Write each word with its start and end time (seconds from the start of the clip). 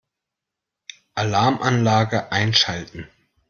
Alarmanlage 1.13 2.31
einschalten. 2.31 3.07